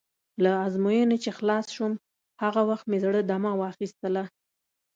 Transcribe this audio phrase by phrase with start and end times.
[0.43, 1.93] له ازموینې چې خلاص شوم،
[2.43, 4.23] هغه وخت مې زړه دمه واخیستله.